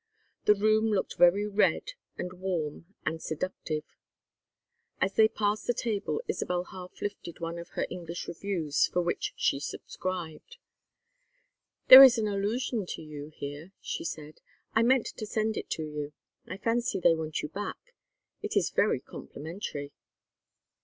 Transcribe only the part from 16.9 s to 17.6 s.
they want you